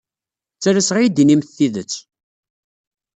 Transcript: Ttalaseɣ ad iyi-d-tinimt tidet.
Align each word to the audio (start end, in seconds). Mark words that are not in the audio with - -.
Ttalaseɣ 0.55 0.95
ad 0.97 1.01
iyi-d-tinimt 1.03 1.53
tidet. 1.57 1.93